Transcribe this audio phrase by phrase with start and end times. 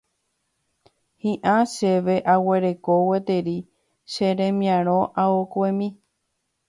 [1.25, 3.55] Hi'ã chéve aguereko gueteri
[4.15, 5.95] che remiarirõ aokuemi.